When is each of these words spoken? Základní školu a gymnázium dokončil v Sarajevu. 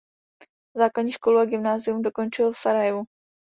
Základní 0.77 1.11
školu 1.11 1.39
a 1.39 1.45
gymnázium 1.45 2.01
dokončil 2.01 2.51
v 2.51 2.57
Sarajevu. 2.57 3.03